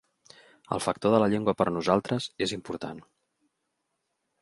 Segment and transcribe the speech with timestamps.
[0.77, 3.07] El factor de la llengua per nosaltres és important.